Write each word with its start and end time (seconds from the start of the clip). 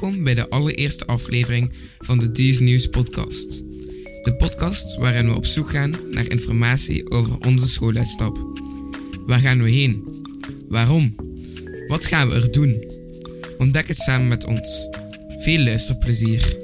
Welkom 0.00 0.24
bij 0.24 0.34
de 0.34 0.48
allereerste 0.48 1.06
aflevering 1.06 1.72
van 1.98 2.18
de 2.18 2.32
These 2.32 2.62
News 2.62 2.86
podcast. 2.86 3.62
De 4.22 4.34
podcast 4.38 4.96
waarin 4.96 5.28
we 5.28 5.34
op 5.34 5.44
zoek 5.44 5.70
gaan 5.70 5.94
naar 6.10 6.30
informatie 6.30 7.10
over 7.10 7.38
onze 7.38 7.68
schooluitstap. 7.68 8.60
Waar 9.26 9.40
gaan 9.40 9.62
we 9.62 9.70
heen? 9.70 10.24
Waarom? 10.68 11.14
Wat 11.88 12.04
gaan 12.04 12.28
we 12.28 12.34
er 12.34 12.52
doen? 12.52 12.84
Ontdek 13.58 13.88
het 13.88 13.96
samen 13.96 14.28
met 14.28 14.44
ons. 14.44 14.88
Veel 15.38 15.58
luisterplezier. 15.58 16.56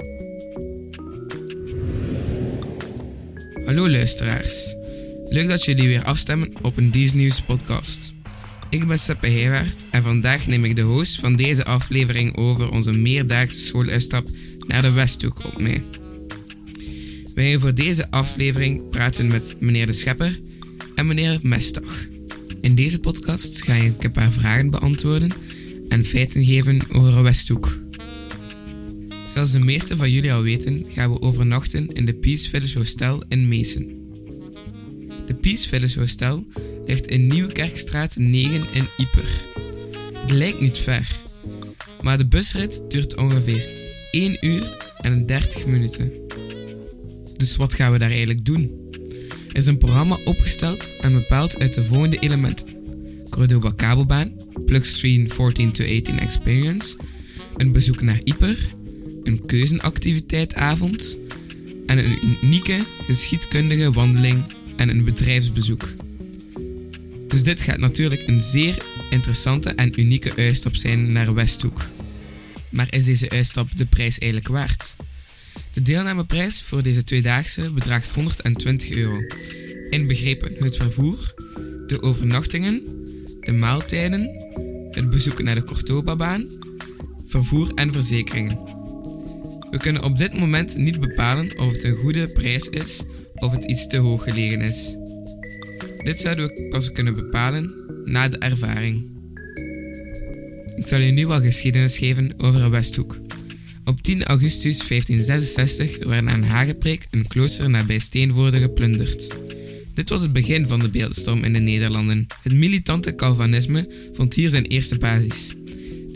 Hallo 3.65 3.89
luisteraars. 3.89 4.75
Leuk 5.29 5.47
dat 5.47 5.65
jullie 5.65 5.87
weer 5.87 6.03
afstemmen 6.03 6.53
op 6.61 6.77
een 6.77 6.91
These 6.91 7.15
News 7.15 7.41
podcast. 7.41 8.16
Ik 8.69 8.87
ben 8.87 8.99
Seppe 8.99 9.27
Heewaard 9.27 9.85
en 9.91 10.03
vandaag 10.03 10.47
neem 10.47 10.65
ik 10.65 10.75
de 10.75 10.81
host 10.81 11.19
van 11.19 11.35
deze 11.35 11.65
aflevering 11.65 12.37
over 12.37 12.71
onze 12.71 12.91
meerdaagse 12.91 13.59
schooluitstap 13.59 14.27
naar 14.67 14.81
de 14.81 14.91
Westhoek 14.91 15.45
op 15.45 15.61
mij. 15.61 15.83
Wij 17.33 17.59
voor 17.59 17.73
deze 17.73 18.11
aflevering 18.11 18.89
praten 18.89 19.27
met 19.27 19.55
meneer 19.59 19.85
De 19.85 19.93
Schepper 19.93 20.39
en 20.95 21.07
meneer 21.07 21.39
Mestag. 21.41 22.05
In 22.61 22.75
deze 22.75 22.99
podcast 22.99 23.63
ga 23.63 23.73
ik 23.73 24.03
een 24.03 24.11
paar 24.11 24.31
vragen 24.31 24.69
beantwoorden 24.69 25.31
en 25.87 26.05
feiten 26.05 26.45
geven 26.45 26.81
over 26.89 27.23
Westhoek. 27.23 27.77
Zoals 29.33 29.51
de 29.51 29.59
meesten 29.59 29.97
van 29.97 30.11
jullie 30.11 30.33
al 30.33 30.41
weten, 30.41 30.85
gaan 30.89 31.11
we 31.11 31.21
overnachten 31.21 31.87
in 31.87 32.05
de 32.05 32.15
Peace 32.15 32.49
Village 32.49 32.77
Hostel 32.77 33.23
in 33.27 33.47
Meesen. 33.47 33.85
De 35.27 35.35
Peace 35.35 35.67
Village 35.67 35.99
Hostel 35.99 36.47
ligt 36.87 37.07
in 37.07 37.27
Nieuwkerkstraat 37.27 38.15
9 38.15 38.65
in 38.71 38.87
Ieper. 38.97 39.29
Het 40.13 40.31
lijkt 40.31 40.61
niet 40.61 40.77
ver, 40.77 41.19
maar 42.01 42.17
de 42.17 42.27
busrit 42.27 42.81
duurt 42.87 43.15
ongeveer 43.15 43.65
1 44.11 44.37
uur 44.41 44.77
en 45.01 45.25
30 45.25 45.65
minuten. 45.65 46.11
Dus 47.37 47.55
wat 47.55 47.73
gaan 47.73 47.91
we 47.91 47.97
daar 47.97 48.09
eigenlijk 48.09 48.45
doen? 48.45 48.89
Er 49.49 49.55
is 49.55 49.65
een 49.65 49.77
programma 49.77 50.17
opgesteld 50.25 50.89
en 51.01 51.13
bepaald 51.13 51.59
uit 51.59 51.73
de 51.73 51.83
volgende 51.83 52.19
elementen. 52.19 52.67
Cordoba 53.29 53.71
kabelbaan, 53.75 54.31
Plugstream 54.65 55.29
14 55.29 55.71
to 55.71 55.83
18 55.83 56.19
Experience, 56.19 56.97
een 57.57 57.71
bezoek 57.71 58.01
naar 58.01 58.21
Ieper, 58.23 58.57
een 59.23 59.45
keuzenactiviteitavond 59.45 61.17
en 61.85 61.97
een 61.97 62.17
unieke 62.43 62.83
geschiedkundige 63.05 63.91
wandeling 63.91 64.43
en 64.75 64.89
een 64.89 65.03
bedrijfsbezoek. 65.03 65.96
Dus 67.37 67.45
dit 67.45 67.61
gaat 67.61 67.77
natuurlijk 67.77 68.27
een 68.27 68.41
zeer 68.41 68.77
interessante 69.09 69.69
en 69.69 69.99
unieke 69.99 70.35
uitstap 70.35 70.75
zijn 70.75 71.11
naar 71.11 71.33
Westhoek. 71.33 71.81
Maar 72.69 72.87
is 72.89 73.05
deze 73.05 73.29
uitstap 73.29 73.67
de 73.75 73.85
prijs 73.85 74.17
eigenlijk 74.17 74.51
waard? 74.51 74.95
De 75.73 75.81
deelnameprijs 75.81 76.61
voor 76.61 76.83
deze 76.83 77.03
tweedaagse 77.03 77.71
bedraagt 77.71 78.11
120 78.11 78.89
euro, 78.89 79.19
inbegrepen 79.89 80.55
het 80.59 80.75
vervoer, 80.75 81.33
de 81.87 82.01
overnachtingen, 82.01 82.81
de 83.39 83.51
maaltijden, 83.51 84.29
het 84.91 85.09
bezoeken 85.09 85.45
naar 85.45 85.55
de 85.55 85.63
Cordoba-baan, 85.63 86.45
vervoer 87.25 87.71
en 87.73 87.93
verzekeringen. 87.93 88.59
We 89.71 89.77
kunnen 89.77 90.03
op 90.03 90.17
dit 90.17 90.39
moment 90.39 90.77
niet 90.77 90.99
bepalen 90.99 91.59
of 91.59 91.71
het 91.71 91.83
een 91.83 91.95
goede 91.95 92.27
prijs 92.27 92.69
is 92.69 93.01
of 93.35 93.51
het 93.51 93.63
iets 93.63 93.87
te 93.87 93.97
hoog 93.97 94.23
gelegen 94.23 94.61
is. 94.61 94.95
Dit 96.07 96.19
zouden 96.19 96.47
we 96.47 96.67
pas 96.69 96.91
kunnen 96.91 97.13
bepalen 97.13 97.71
na 98.03 98.27
de 98.27 98.37
ervaring. 98.37 99.09
Ik 100.75 100.87
zal 100.87 101.01
u 101.01 101.11
nu 101.11 101.27
wat 101.27 101.43
geschiedenis 101.43 101.97
geven 101.97 102.33
over 102.37 102.69
Westhoek. 102.69 103.17
Op 103.85 104.01
10 104.01 104.23
augustus 104.23 104.77
1566 104.87 106.07
werd 106.07 106.27
aan 106.27 106.43
Hagepreek 106.43 107.07
een 107.11 107.27
klooster 107.27 107.69
nabij 107.69 107.99
Steenvoorde 107.99 108.59
geplunderd. 108.59 109.35
Dit 109.93 110.09
was 110.09 110.21
het 110.21 110.33
begin 110.33 110.67
van 110.67 110.79
de 110.79 110.89
beeldenstorm 110.89 111.43
in 111.43 111.53
de 111.53 111.59
Nederlanden. 111.59 112.27
Het 112.41 112.53
militante 112.53 113.15
Calvinisme 113.15 113.89
vond 114.13 114.33
hier 114.33 114.49
zijn 114.49 114.65
eerste 114.65 114.97
basis. 114.97 115.56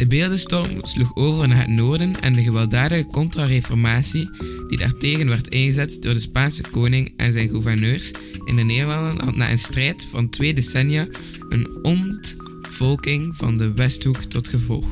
De 0.02 0.08
beeldenstorm 0.08 0.70
sloeg 0.82 1.16
over 1.16 1.48
naar 1.48 1.58
het 1.58 1.70
noorden 1.70 2.22
en 2.22 2.34
de 2.34 2.44
gewelddadige 2.44 3.08
contra-reformatie 3.08 4.30
die 4.68 4.78
daartegen 4.78 5.28
werd 5.28 5.48
ingezet 5.48 6.02
door 6.02 6.14
de 6.14 6.20
Spaanse 6.20 6.62
koning 6.72 7.14
en 7.18 7.34
zijn 7.34 7.50
gouverneurs 7.50 8.12
in 8.46 8.56
de 8.56 8.62
Nederlanden 8.62 9.26
had 9.26 9.36
na 9.36 9.52
een 9.52 9.60
strijd 9.60 10.06
van 10.06 10.30
twee 10.30 10.54
decennia 10.54 11.08
een 11.50 11.80
ontvolking 11.82 13.38
van 13.38 13.58
de 13.58 13.74
Westhoek 13.74 14.18
tot 14.18 14.48
gevolg. 14.48 14.86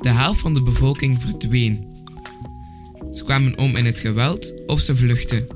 De 0.00 0.10
helft 0.10 0.40
van 0.40 0.54
de 0.54 0.62
bevolking 0.62 1.20
verdween. 1.20 2.04
Ze 3.12 3.24
kwamen 3.24 3.58
om 3.58 3.76
in 3.76 3.86
het 3.86 3.98
geweld 3.98 4.54
of 4.66 4.80
ze 4.80 4.96
vluchtten. 4.96 5.46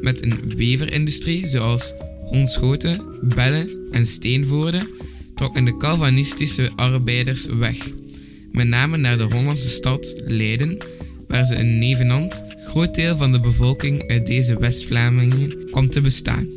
Met 0.00 0.22
een 0.22 0.56
weverindustrie 0.56 1.46
zoals 1.46 1.92
Honschoten, 2.24 3.18
Bellen 3.22 3.68
en 3.90 4.06
Steenvoorde 4.06 4.86
trokken 5.34 5.64
de 5.64 5.76
Calvinistische 5.76 6.70
arbeiders 6.76 7.46
weg, 7.46 7.76
met 8.52 8.66
name 8.66 8.96
naar 8.96 9.16
de 9.16 9.22
Hollandse 9.22 9.68
stad 9.68 10.14
Leiden, 10.24 10.78
waar 11.28 11.44
ze 11.44 11.54
een 11.54 11.78
nevenant 11.78 12.44
groot 12.64 12.94
deel 12.94 13.16
van 13.16 13.32
de 13.32 13.40
bevolking 13.40 14.08
uit 14.08 14.26
deze 14.26 14.58
West-Vlamingen 14.58 15.70
kwam 15.70 15.88
te 15.88 16.00
bestaan. 16.00 16.48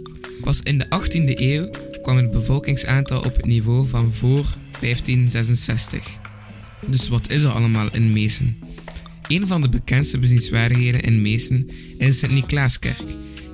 Pas 0.41 0.61
in 0.63 0.77
de 0.77 0.85
18e 0.85 1.39
eeuw 1.39 1.69
kwam 2.01 2.17
het 2.17 2.29
bevolkingsaantal 2.29 3.21
op 3.21 3.35
het 3.35 3.45
niveau 3.45 3.87
van 3.87 4.13
voor 4.13 4.53
1566. 4.79 6.07
Dus 6.87 7.07
wat 7.07 7.29
is 7.29 7.43
er 7.43 7.51
allemaal 7.51 7.93
in 7.93 8.13
Meesen? 8.13 8.57
Een 9.27 9.47
van 9.47 9.61
de 9.61 9.69
bekendste 9.69 10.19
bezienswaardigheden 10.19 11.01
in 11.01 11.21
Meesen 11.21 11.69
is 11.97 12.07
de 12.07 12.13
Sint-Niklaaskerk, 12.13 13.03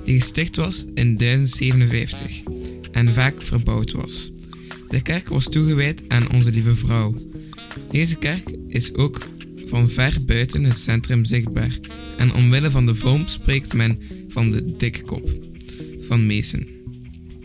die 0.04 0.20
gesticht 0.20 0.56
was 0.56 0.84
in 0.94 1.16
1057 1.16 2.42
en 2.92 3.14
vaak 3.14 3.42
verbouwd 3.42 3.92
was. 3.92 4.30
De 4.92 5.02
kerk 5.02 5.28
was 5.28 5.48
toegewijd 5.48 6.02
aan 6.08 6.30
Onze 6.30 6.50
Lieve 6.50 6.76
Vrouw. 6.76 7.14
Deze 7.90 8.16
kerk 8.16 8.56
is 8.68 8.94
ook 8.94 9.28
van 9.66 9.90
ver 9.90 10.16
buiten 10.26 10.64
het 10.64 10.78
centrum 10.78 11.24
zichtbaar 11.24 11.78
en 12.18 12.34
omwille 12.34 12.70
van 12.70 12.86
de 12.86 12.94
vorm 12.94 13.26
spreekt 13.26 13.74
men 13.74 13.98
van 14.28 14.50
de 14.50 14.76
dikkop 14.76 15.32
van 16.00 16.26
Meesen. 16.26 16.66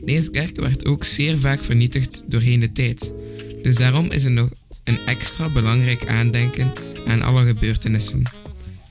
Deze 0.04 0.32
kerk 0.32 0.56
werd 0.56 0.86
ook 0.86 1.04
zeer 1.04 1.38
vaak 1.38 1.64
vernietigd 1.64 2.24
doorheen 2.28 2.60
de 2.60 2.72
tijd, 2.72 3.14
dus 3.62 3.76
daarom 3.76 4.12
is 4.12 4.24
er 4.24 4.32
nog 4.32 4.50
een 4.84 5.00
extra 5.06 5.50
belangrijk 5.50 6.08
aandenken 6.08 6.74
aan 7.06 7.22
alle 7.22 7.46
gebeurtenissen. 7.46 8.24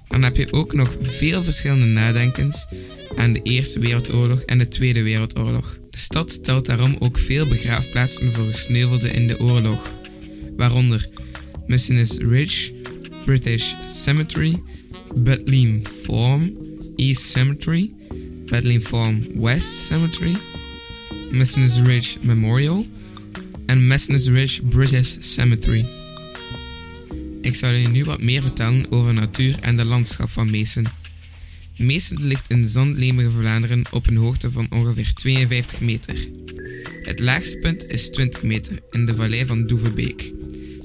Dan 0.09 0.23
heb 0.23 0.37
je 0.37 0.53
ook 0.53 0.73
nog 0.75 0.97
veel 1.01 1.43
verschillende 1.43 1.87
nadenkens 1.87 2.67
aan 3.17 3.33
de 3.33 3.43
Eerste 3.43 3.79
Wereldoorlog 3.79 4.41
en 4.41 4.59
de 4.59 4.69
Tweede 4.69 5.03
Wereldoorlog. 5.03 5.79
De 5.97 6.03
stad 6.03 6.33
stelt 6.33 6.67
daarom 6.67 6.97
ook 6.99 7.19
veel 7.19 7.47
begraafplaatsen 7.47 8.33
voor 8.33 8.45
gesneuvelden 8.45 9.13
in 9.13 9.27
de 9.27 9.41
oorlog, 9.41 9.95
waaronder 10.57 11.09
Mussinus 11.67 12.17
Ridge, 12.17 12.73
British 13.25 13.75
Cemetery, 13.87 14.63
Bethlehem 15.15 15.83
Farm, 16.03 16.53
East 16.97 17.23
Cemetery, 17.23 17.93
Bethlehem 18.47 18.81
Farm 18.81 19.23
West 19.35 19.85
Cemetery, 19.85 20.37
Mussinus 21.31 21.81
Ridge 21.81 22.19
Memorial 22.23 22.85
en 23.67 23.87
Mussinus 23.87 24.29
Ridge 24.29 24.63
British 24.63 25.17
Cemetery. 25.21 25.87
Ik 27.41 27.55
zal 27.55 27.71
je 27.71 27.89
nu 27.89 28.05
wat 28.05 28.23
meer 28.23 28.43
vertellen 28.43 28.91
over 28.91 29.15
natuur 29.15 29.59
en 29.61 29.77
de 29.77 29.85
landschap 29.85 30.29
van 30.29 30.51
Meesen. 30.51 31.06
Meesen 31.77 32.27
ligt 32.27 32.51
in 32.51 32.69
zandlemige 32.69 33.31
Vlaanderen 33.31 33.85
op 33.91 34.07
een 34.07 34.17
hoogte 34.17 34.51
van 34.51 34.67
ongeveer 34.71 35.13
52 35.15 35.81
meter. 35.81 36.29
Het 37.03 37.19
laagste 37.21 37.57
punt 37.57 37.89
is 37.89 38.11
20 38.11 38.43
meter 38.43 38.79
in 38.91 39.07
de 39.07 39.15
vallei 39.15 39.47
van 39.47 39.67
Doevebeek, 39.67 40.33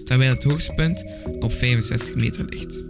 terwijl 0.05 0.33
het 0.33 0.43
hoogste 0.43 0.73
punt 0.73 1.05
op 1.39 1.53
65 1.53 2.15
meter 2.15 2.45
ligt. 2.49 2.83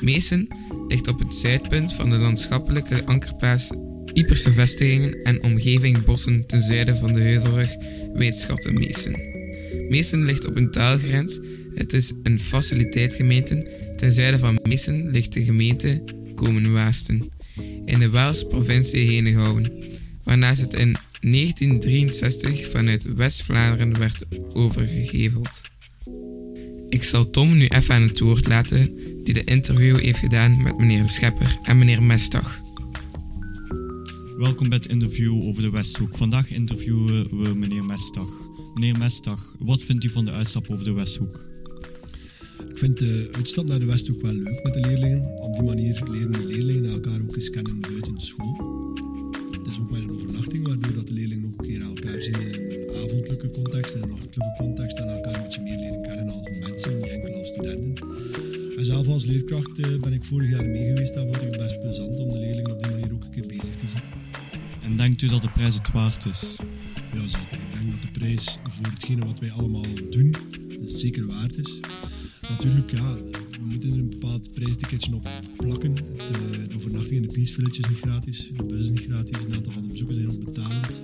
Meesen 0.00 0.48
ligt 0.88 1.08
op 1.08 1.18
het 1.18 1.34
zuidpunt 1.34 1.92
van 1.92 2.10
de 2.10 2.16
landschappelijke 2.16 3.04
ankerplaats 3.04 3.70
Ieperse 4.12 4.52
vestigingen 4.52 5.22
en 5.22 5.42
omgeving 5.42 6.04
bossen 6.04 6.46
ten 6.46 6.60
zuiden 6.60 6.96
van 6.96 7.12
de 7.12 7.20
heuvelrug 7.20 7.70
Weetschatten 8.14 8.74
Meesen. 8.74 9.20
Meesen 9.88 10.24
ligt 10.24 10.46
op 10.46 10.56
een 10.56 10.70
taalgrens. 10.70 11.40
Het 11.74 11.92
is 11.92 12.12
een 12.22 12.40
faciliteitgemeente. 12.40 13.66
Ten 13.96 14.12
zuiden 14.12 14.40
van 14.40 14.58
Meesen 14.62 15.10
ligt 15.10 15.32
de 15.32 15.44
gemeente 15.44 16.02
Komen-Waasten 16.36 17.30
in 17.84 17.98
de 17.98 18.10
Waalse 18.10 18.46
provincie 18.46 19.06
Henegouwen, 19.06 19.72
waarnaast 20.24 20.60
het 20.60 20.74
in 20.74 20.96
1963 21.20 22.70
vanuit 22.70 23.14
West-Vlaanderen 23.14 23.98
werd 23.98 24.26
overgegeveld. 24.52 25.60
Ik 26.88 27.02
zal 27.04 27.30
Tom 27.30 27.56
nu 27.56 27.66
even 27.66 27.94
aan 27.94 28.02
het 28.02 28.18
woord 28.18 28.46
laten, 28.46 28.94
die 29.22 29.34
de 29.34 29.44
interview 29.44 30.00
heeft 30.00 30.18
gedaan 30.18 30.62
met 30.62 30.78
meneer 30.78 31.02
de 31.02 31.08
Schepper 31.08 31.58
en 31.62 31.78
meneer 31.78 32.02
Mestag. 32.02 32.60
Welkom 34.36 34.68
bij 34.68 34.78
het 34.78 34.86
interview 34.86 35.42
over 35.42 35.62
de 35.62 35.70
Westhoek. 35.70 36.16
Vandaag 36.16 36.50
interviewen 36.50 37.42
we 37.42 37.54
meneer 37.54 37.84
Mestag. 37.84 38.28
Meneer 38.74 38.98
Mestag, 38.98 39.56
wat 39.58 39.82
vindt 39.82 40.04
u 40.04 40.10
van 40.10 40.24
de 40.24 40.30
uitstap 40.30 40.70
over 40.70 40.84
de 40.84 40.92
Westhoek? 40.92 41.55
Ik 42.76 42.82
vind 42.82 42.98
de 42.98 43.28
uitstap 43.32 43.66
naar 43.66 43.78
de 43.78 43.86
Westhoek 43.86 44.22
wel 44.22 44.32
leuk 44.32 44.62
met 44.62 44.74
de 44.74 44.80
leerlingen. 44.80 45.38
Op 45.40 45.52
die 45.52 45.62
manier 45.62 46.02
leren 46.10 46.32
de 46.32 46.46
leerlingen 46.46 46.92
elkaar 46.92 47.20
ook 47.22 47.36
eens 47.36 47.50
kennen 47.50 47.80
buiten 47.80 48.14
de 48.14 48.20
school. 48.20 48.54
Het 49.50 49.66
is 49.66 49.80
ook 49.80 49.90
met 49.90 50.00
een 50.00 50.10
overnachting, 50.10 50.66
waardoor 50.66 50.94
dat 50.94 51.06
de 51.06 51.12
leerlingen 51.12 51.46
ook 51.46 51.60
een 51.60 51.66
keer 51.66 51.80
elkaar 51.80 52.22
zien 52.22 52.40
in 52.40 52.54
een 52.54 52.96
avondelijke 52.96 53.50
context, 53.50 53.94
in 53.94 54.02
een 54.02 54.08
nachtelijke 54.08 54.54
context 54.58 54.98
en 54.98 55.08
elkaar 55.08 55.34
een 55.34 55.42
beetje 55.42 55.62
meer 55.62 55.78
leren 55.78 56.02
kennen 56.02 56.34
als 56.34 56.48
mensen, 56.60 56.96
niet 56.96 57.06
enkel 57.06 57.34
als 57.34 57.48
studenten. 57.48 57.94
En 58.76 58.84
zelf 58.84 59.06
als 59.06 59.24
leerkracht 59.24 59.78
eh, 59.78 60.00
ben 60.00 60.12
ik 60.12 60.24
vorig 60.24 60.50
jaar 60.50 60.66
mee 60.66 60.86
geweest 60.86 61.14
en 61.14 61.22
vond 61.22 61.42
ik 61.42 61.48
het 61.48 61.58
best 61.58 61.80
plezant 61.80 62.18
om 62.18 62.30
de 62.30 62.38
leerlingen 62.38 62.72
op 62.72 62.82
die 62.82 62.92
manier 62.92 63.12
ook 63.12 63.24
een 63.24 63.30
keer 63.30 63.46
bezig 63.46 63.74
te 63.74 63.88
zien. 63.88 64.02
En 64.82 64.96
denkt 64.96 65.22
u 65.22 65.28
dat 65.28 65.42
de 65.42 65.50
prijs 65.50 65.74
het 65.74 65.90
waard 65.92 66.26
is? 66.26 66.56
Jazeker, 67.14 67.58
ik 67.58 67.80
denk 67.80 67.92
dat 67.92 68.02
de 68.02 68.18
prijs 68.18 68.58
voor 68.64 68.86
hetgene 68.86 69.24
wat 69.24 69.38
wij 69.38 69.50
allemaal 69.50 69.86
doen 70.10 70.34
zeker 70.86 71.26
waard 71.26 71.58
is. 71.58 71.80
Natuurlijk, 72.48 72.90
ja, 72.90 73.14
we 73.50 73.64
moeten 73.64 73.90
er 73.90 73.98
een 73.98 74.08
bepaald 74.08 74.52
prijsticketje 74.52 75.14
op 75.14 75.28
plakken. 75.56 75.90
Uh, 75.90 76.26
de 76.68 76.76
overnachting 76.76 77.14
in 77.14 77.22
de 77.22 77.32
Peace 77.32 77.52
Village 77.52 77.78
is 77.78 77.88
niet 77.88 77.98
gratis, 77.98 78.50
de 78.56 78.64
bus 78.64 78.80
is 78.80 78.90
niet 78.90 79.04
gratis, 79.08 79.44
een 79.44 79.54
aantal 79.54 79.72
van 79.72 79.82
de 79.82 79.88
bezoeken 79.88 80.14
zijn 80.14 80.30
ook 80.30 80.44
betalend. 80.44 81.00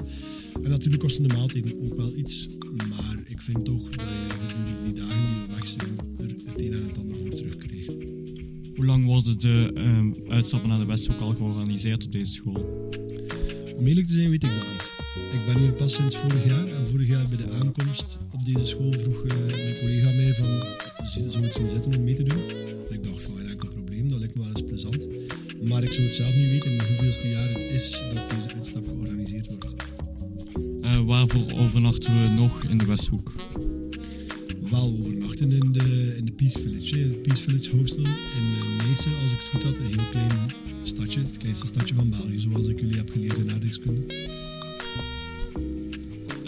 En 0.63 0.71
natuurlijk 0.71 1.03
kosten 1.03 1.29
de 1.29 1.35
maaltijden 1.35 1.79
ook 1.79 1.97
wel 1.97 2.17
iets, 2.17 2.49
maar 2.89 3.25
ik 3.29 3.41
vind 3.41 3.65
toch 3.65 3.91
dat 3.91 4.07
je 4.07 4.35
gedurende 4.39 4.85
die 4.85 4.95
dagen 4.95 5.27
die 5.27 5.47
we 5.47 5.55
weg 5.55 5.67
zijn 5.67 6.03
er 6.17 6.29
het 6.29 6.61
een 6.61 6.73
en 6.73 6.83
het 6.83 6.99
ander 6.99 7.21
voor 7.21 7.31
terugkrijgt. 7.31 7.97
Hoe 8.75 8.85
lang 8.85 9.05
worden 9.05 9.39
de 9.39 9.71
uh, 9.75 10.33
uitstappen 10.33 10.69
naar 10.69 10.79
de 10.79 10.85
Westhoek 10.85 11.21
al 11.21 11.35
georganiseerd 11.35 12.05
op 12.05 12.13
deze 12.13 12.33
school? 12.33 12.91
Om 13.77 13.87
eerlijk 13.87 14.07
te 14.07 14.13
zijn 14.13 14.31
weet 14.31 14.45
ik 14.45 14.51
dat 14.51 14.69
niet. 14.73 14.93
Ik 15.33 15.47
ben 15.47 15.59
hier 15.59 15.73
pas 15.73 15.95
sinds 15.95 16.17
vorig 16.17 16.47
jaar 16.47 16.67
en 16.67 16.89
vorig 16.89 17.09
jaar 17.09 17.29
bij 17.29 17.37
de 17.37 17.51
aankomst 17.51 18.19
op 18.33 18.45
deze 18.45 18.67
school 18.67 18.93
vroeg 18.93 19.25
uh, 19.25 19.33
mijn 19.47 19.79
collega 19.81 20.11
mij 20.17 20.35
van 20.35 20.82
zou 21.13 21.45
ik 21.45 21.53
zien 21.53 21.69
zitten 21.69 21.97
om 21.97 22.05
mee 22.05 22.15
te 22.15 22.23
doen. 22.23 22.43
En 22.89 22.95
ik 22.95 23.05
dacht 23.05 23.23
van 23.23 23.37
geen 23.37 23.49
enkel 23.49 23.69
probleem, 23.69 24.09
dat 24.09 24.19
lijkt 24.19 24.35
me 24.35 24.41
wel 24.41 24.51
eens 24.51 24.63
plezant. 24.63 25.07
Maar 25.63 25.83
ik 25.83 25.93
zou 25.93 26.07
het 26.07 26.17
zelf 26.17 26.35
niet 26.35 26.51
weten 26.51 26.71
in 26.73 26.79
hoeveelste 26.79 27.29
jaar 27.29 27.49
het 27.49 27.71
is 27.71 28.03
dat 28.15 28.31
deze 28.31 28.55
uitstap 28.55 28.89
georganiseerd 28.89 29.47
wordt. 29.47 29.75
Uh, 30.83 31.05
waarvoor 31.05 31.53
overnachten 31.53 32.23
we 32.23 32.29
nog 32.29 32.65
in 32.65 32.79
de 32.79 32.85
Westhoek? 32.85 33.33
Wel 34.71 34.99
overnachten 35.01 35.51
in 35.51 35.73
de, 35.73 36.15
in 36.17 36.25
de 36.25 36.33
Peace 36.33 36.61
Village, 36.63 36.99
hè. 36.99 37.09
Peace 37.09 37.43
Village 37.43 37.77
Hostel 37.77 38.05
in 38.05 38.45
uh, 38.59 38.85
Meissen, 38.85 39.13
als 39.23 39.33
ik 39.33 39.39
het 39.39 39.49
goed 39.49 39.63
had. 39.63 39.77
Een 39.77 39.87
heel 39.87 40.09
klein 40.11 40.53
stadje, 40.83 41.21
het 41.21 41.37
kleinste 41.37 41.67
stadje 41.67 41.95
van 41.95 42.11
België, 42.11 42.39
zoals 42.39 42.67
ik 42.67 42.81
jullie 42.81 42.97
heb 42.97 43.11
geleerd 43.11 43.39
in 43.39 43.51
aardrijkskunde. 43.51 44.31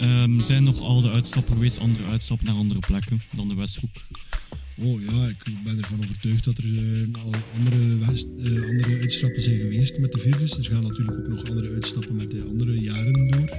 Um, 0.01 0.41
zijn 0.41 0.63
nog 0.63 0.81
oude 0.81 1.11
uitstappen 1.11 1.53
geweest, 1.53 1.79
andere 1.79 2.05
uitstappen 2.05 2.45
naar 2.45 2.55
andere 2.55 2.79
plekken 2.79 3.21
dan 3.35 3.47
de 3.47 3.55
Westhoek? 3.55 3.91
Oh 4.77 5.01
ja, 5.01 5.27
ik 5.27 5.63
ben 5.63 5.77
ervan 5.77 5.99
overtuigd 5.99 6.45
dat 6.45 6.57
er 6.57 6.65
uh, 6.65 7.07
al 7.23 7.31
andere, 7.57 7.97
west, 7.97 8.27
uh, 8.37 8.69
andere 8.69 8.99
uitstappen 8.99 9.41
zijn 9.41 9.59
geweest 9.59 9.99
met 9.99 10.11
de 10.11 10.17
virus. 10.17 10.57
Er 10.57 10.63
gaan 10.63 10.83
natuurlijk 10.83 11.17
ook 11.17 11.27
nog 11.27 11.49
andere 11.49 11.73
uitstappen 11.73 12.15
met 12.15 12.31
de 12.31 12.43
andere 12.49 12.79
jaren 12.79 13.13
door. 13.13 13.49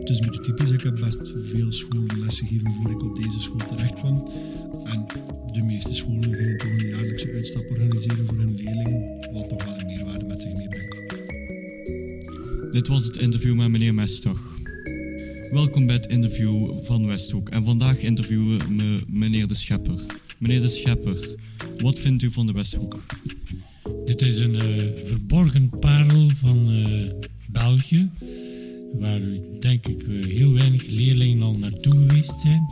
Het 0.00 0.08
is 0.08 0.18
een 0.18 0.26
beetje 0.26 0.40
typisch, 0.40 0.70
ik 0.70 0.82
heb 0.82 0.96
best 0.96 1.32
veel 1.44 1.72
scholen 1.72 2.20
lesgegeven 2.20 2.72
voor 2.72 2.90
ik 2.90 3.02
op 3.02 3.16
deze 3.16 3.40
school 3.40 3.68
terecht 3.68 3.94
kwam. 3.94 4.30
En 4.84 5.06
de 5.52 5.62
meeste 5.62 5.94
scholen 5.94 6.34
gingen 6.34 6.58
toch 6.58 6.70
een 6.70 6.86
jaarlijkse 6.86 7.32
uitstap 7.32 7.70
organiseren 7.70 8.26
voor 8.26 8.38
hun 8.38 8.54
leerlingen, 8.54 9.30
wat 9.32 9.48
toch 9.48 9.64
wel 9.64 9.78
een 9.78 9.86
meerwaarde 9.86 10.24
met 10.24 10.42
zich 10.42 10.52
meebrengt. 10.52 11.00
Dit 12.72 12.88
was 12.88 13.04
het 13.04 13.16
interview 13.16 13.54
met 13.54 13.68
meneer 13.68 13.94
Mestag. 13.94 14.60
Welkom 15.50 15.86
bij 15.86 15.96
het 15.96 16.06
interview 16.06 16.84
van 16.84 17.06
Westhoek. 17.06 17.48
En 17.48 17.64
vandaag 17.64 17.98
interviewen 17.98 18.58
we 18.58 19.02
meneer 19.06 19.48
De 19.48 19.54
Schepper. 19.54 20.00
Meneer 20.42 20.60
De 20.60 20.68
Schepper, 20.68 21.34
wat 21.78 21.98
vindt 21.98 22.22
u 22.22 22.32
van 22.32 22.46
de 22.46 22.52
Westhoek? 22.52 23.00
Dit 24.04 24.22
is 24.22 24.36
een 24.36 24.54
uh, 24.54 25.04
verborgen 25.04 25.70
parel 25.80 26.28
van 26.28 26.70
uh, 26.70 27.10
België, 27.52 28.10
waar 28.98 29.20
denk 29.60 29.86
ik 29.86 30.06
uh, 30.06 30.24
heel 30.24 30.52
weinig 30.52 30.86
leerlingen 30.86 31.42
al 31.42 31.58
naartoe 31.58 31.92
geweest 31.92 32.40
zijn 32.40 32.62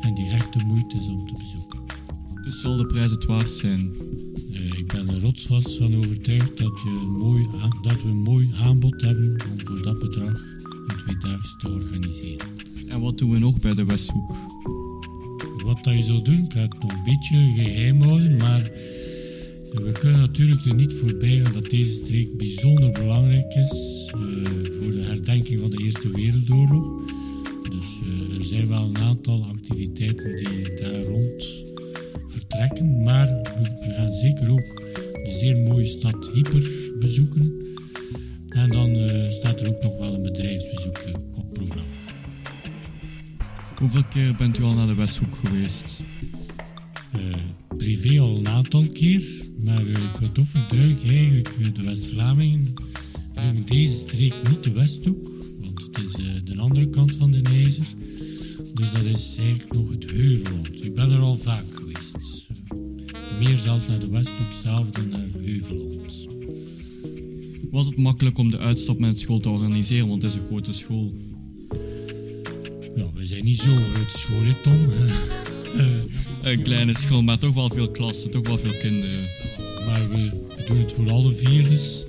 en 0.00 0.14
die 0.14 0.30
echt 0.30 0.52
de 0.52 0.64
moeite 0.64 0.96
is 0.96 1.06
om 1.06 1.26
te 1.26 1.32
bezoeken. 1.32 1.80
Dus 2.44 2.60
zal 2.60 2.76
de 2.76 2.86
prijs 2.86 3.10
het 3.10 3.24
waard 3.24 3.50
zijn? 3.50 3.92
ik 4.76 4.86
ben 4.86 5.08
er 5.08 5.20
rotsvast 5.20 5.76
van 5.76 5.94
overtuigd 5.94 6.58
dat, 6.58 6.80
je 6.84 7.00
een 7.02 7.16
mooi 7.16 7.46
dat 7.82 8.02
we 8.02 8.08
een 8.08 8.22
mooi 8.22 8.50
aanbod 8.54 9.00
hebben 9.00 9.40
om 9.50 9.66
voor 9.66 9.82
dat 9.82 9.98
bedrag 9.98 10.40
een 10.86 10.96
tweedaags 10.96 11.56
te 11.58 11.68
organiseren. 11.68 12.46
En 12.88 13.00
wat 13.00 13.18
doen 13.18 13.30
we 13.30 13.38
nog 13.38 13.60
bij 13.60 13.74
de 13.74 13.84
Westhoek? 13.84 14.51
Wat 15.72 15.84
dat 15.84 15.96
je 15.96 16.02
zou 16.02 16.22
doen, 16.22 16.44
ik 16.44 16.52
ga 16.52 16.60
het 16.60 16.82
nog 16.82 16.92
een 16.92 17.04
beetje 17.04 17.52
geheim 17.56 18.02
houden, 18.02 18.36
maar 18.36 18.70
we 19.72 19.92
kunnen 19.98 20.20
natuurlijk 20.20 20.66
er 20.66 20.74
niet 20.74 20.92
voorbij 20.92 21.40
gaan 21.42 21.52
dat 21.52 21.70
deze 21.70 21.92
streek 21.94 22.36
bijzonder 22.36 22.90
belangrijk 22.90 23.54
is 23.54 24.10
uh, 24.16 24.22
voor 24.78 24.92
de 24.92 25.02
herdenking 25.02 25.60
van 25.60 25.70
de 25.70 25.82
Eerste 25.84 26.10
Wereldoorlog. 26.10 27.02
Dus 27.70 27.86
uh, 28.06 28.36
er 28.36 28.44
zijn 28.44 28.68
wel 28.68 28.82
een 28.82 28.98
aantal 28.98 29.44
activiteiten 29.44 30.36
die 30.36 30.74
daar 30.74 31.02
rond 31.02 31.51
Hoeveel 43.82 44.04
keer 44.04 44.34
bent 44.34 44.58
u 44.58 44.62
al 44.62 44.74
naar 44.74 44.86
de 44.86 44.94
Westhoek 44.94 45.36
geweest? 45.36 46.00
Uh, 47.16 47.20
privé 47.76 48.20
al 48.20 48.36
een 48.36 48.48
aantal 48.48 48.86
keer, 48.92 49.22
maar 49.64 49.82
uh, 49.82 49.90
ik 49.90 50.16
wil 50.18 50.32
toch 50.32 50.46
verduidelijken, 50.46 51.08
eigenlijk 51.08 51.74
de 51.74 51.82
West-Vlamingen 51.82 52.74
noemen 53.34 53.66
deze 53.66 53.96
streek 53.96 54.34
niet 54.48 54.62
de 54.62 54.72
Westhoek, 54.72 55.30
want 55.60 55.82
het 55.82 55.98
is 56.04 56.12
de 56.44 56.56
andere 56.56 56.90
kant 56.90 57.14
van 57.14 57.30
de 57.30 57.40
Nijzer. 57.40 57.84
Dus 58.74 58.92
dat 58.92 59.04
is 59.04 59.34
eigenlijk 59.38 59.72
nog 59.72 59.90
het 59.90 60.10
Heuvelland. 60.10 60.84
Ik 60.84 60.94
ben 60.94 61.10
er 61.10 61.20
al 61.20 61.36
vaak 61.36 61.64
geweest. 61.74 62.46
Meer 63.38 63.58
zelfs 63.58 63.86
naar 63.86 64.00
de 64.00 64.10
Westhoek 64.10 64.52
zelf 64.62 64.90
dan 64.90 65.08
naar 65.08 65.28
Heuvelland. 65.38 66.28
Was 67.70 67.86
het 67.86 67.96
makkelijk 67.96 68.38
om 68.38 68.50
de 68.50 68.58
uitstap 68.58 68.98
met 68.98 69.20
school 69.20 69.40
te 69.40 69.50
organiseren, 69.50 70.08
want 70.08 70.22
het 70.22 70.32
is 70.32 70.38
een 70.38 70.46
grote 70.46 70.72
school? 70.72 71.31
Ja, 72.94 73.04
we 73.14 73.26
zijn 73.26 73.44
niet 73.44 73.58
zo'n 73.58 73.84
grote 73.94 74.18
school, 74.18 74.42
hè, 74.42 74.54
Tom. 74.62 74.78
een 76.50 76.62
kleine 76.62 76.94
school, 76.98 77.22
maar 77.22 77.38
toch 77.38 77.54
wel 77.54 77.68
veel 77.68 77.90
klassen, 77.90 78.30
toch 78.30 78.46
wel 78.46 78.58
veel 78.58 78.76
kinderen. 78.80 79.28
Maar 79.86 80.08
we, 80.08 80.30
we 80.56 80.64
doen 80.66 80.78
het 80.78 80.92
voor 80.92 81.10
alle 81.10 81.32
vierdes. 81.32 82.04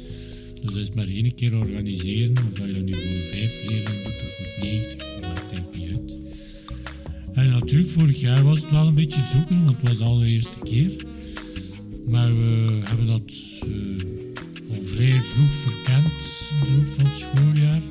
Dus 0.61 0.73
dat 0.73 0.81
is 0.81 0.91
maar 0.91 1.07
één 1.07 1.35
keer 1.35 1.55
organiseren. 1.55 2.37
Of 2.47 2.53
dat 2.53 2.67
je 2.67 2.73
dat 2.73 2.83
nu 2.83 2.93
voor 2.93 3.25
vijf 3.31 3.61
leerlingen 3.67 4.03
doet 4.03 4.21
of 4.21 4.35
voor 4.35 4.65
negentig, 4.67 5.21
maakt 5.21 5.51
eigenlijk 5.51 5.75
niet 5.75 5.89
uit. 5.89 6.13
En 7.33 7.49
natuurlijk, 7.49 7.89
vorig 7.89 8.19
jaar 8.19 8.43
was 8.43 8.61
het 8.61 8.71
wel 8.71 8.87
een 8.87 8.93
beetje 8.93 9.21
zoeken, 9.31 9.63
want 9.63 9.77
het 9.77 9.87
was 9.87 9.97
de 9.97 10.03
allereerste 10.03 10.59
keer. 10.63 11.05
Maar 12.07 12.35
we 12.35 12.81
hebben 12.83 13.07
dat 13.07 13.31
uh, 13.67 14.01
al 14.69 14.81
vrij 14.83 15.21
vroeg 15.21 15.53
verkend 15.53 16.11
in 16.49 16.59
de 16.59 16.77
loop 16.77 16.87
van 16.87 17.05
het 17.05 17.15
schooljaar. 17.15 17.81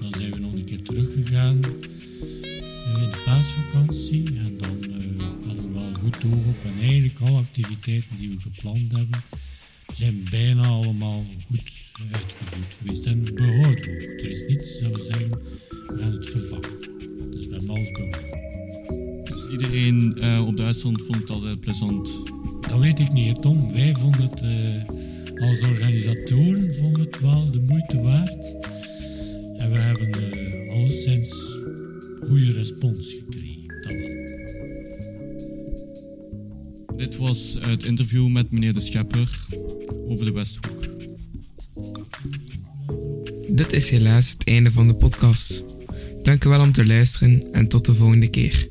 Dan 0.00 0.14
zijn 0.18 0.30
we 0.30 0.38
nog 0.38 0.52
een 0.52 0.64
keer 0.64 0.82
teruggegaan 0.82 1.60
En 3.74 4.56
dan 4.58 4.90
uh, 4.90 5.22
hadden 5.46 5.68
we 5.68 5.72
wel 5.72 5.92
goed 6.02 6.24
oog 6.24 6.46
op. 6.46 6.64
En 6.64 6.78
eigenlijk 6.80 7.20
alle 7.20 7.38
activiteiten 7.38 8.16
die 8.18 8.28
we 8.28 8.40
gepland 8.40 8.92
hebben, 8.92 9.22
zijn 9.92 10.26
bijna 10.30 10.66
allemaal 10.66 11.24
goed 11.46 11.90
uitgevoerd 12.12 12.76
geweest. 12.78 13.06
En 13.06 13.24
behouden 13.34 13.84
we 13.84 14.12
ook. 14.12 14.20
Er 14.20 14.30
is 14.30 14.44
niets 14.46 14.80
dat 14.80 14.90
we 14.92 15.04
zeggen, 15.10 15.30
we 15.30 15.96
gaan 15.98 16.12
het 16.12 16.26
vervangen. 16.26 16.70
Dus 17.30 17.46
we 17.46 17.54
hebben 17.54 17.70
alles 17.70 17.92
behouden. 17.92 19.24
Dus 19.24 19.48
iedereen 19.50 20.16
uh, 20.20 20.46
op 20.46 20.56
de 20.56 20.62
uitstand 20.62 21.02
vond 21.02 21.18
het 21.18 21.30
altijd 21.30 21.60
plezant? 21.60 22.22
Dat 22.60 22.80
weet 22.80 22.98
ik 22.98 23.12
niet, 23.12 23.42
Tom. 23.42 23.72
Wij 23.72 23.94
vonden 23.94 24.20
het 24.20 24.42
uh, 24.42 25.48
als 25.48 25.62
organisatoren 25.62 26.74
vonden 26.74 27.00
het 27.00 27.20
wel 27.20 27.50
de 27.50 27.60
moeite 27.60 28.00
waard. 28.00 28.59
Dit 37.00 37.16
was 37.16 37.56
het 37.60 37.82
interview 37.82 38.28
met 38.28 38.50
meneer 38.50 38.72
De 38.72 38.80
Schepper 38.80 39.46
over 40.08 40.24
de 40.24 40.32
Westhoek. 40.32 40.86
Dit 43.48 43.72
is 43.72 43.90
helaas 43.90 44.30
het 44.30 44.44
einde 44.44 44.70
van 44.70 44.88
de 44.88 44.94
podcast. 44.94 45.64
Dank 46.22 46.44
u 46.44 46.48
wel 46.48 46.60
om 46.60 46.72
te 46.72 46.86
luisteren 46.86 47.52
en 47.52 47.68
tot 47.68 47.84
de 47.84 47.94
volgende 47.94 48.28
keer. 48.28 48.69